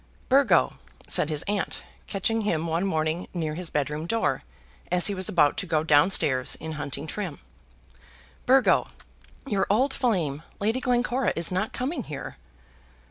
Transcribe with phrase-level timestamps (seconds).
[0.29, 0.77] "Burgo,"
[1.07, 4.41] said his aunt, catching him one morning near his bedroom door
[4.91, 7.37] as he was about to go down stairs in hunting trim,
[8.47, 8.87] "Burgo,
[9.45, 12.37] your old flame, Lady Glencora, is not coming here."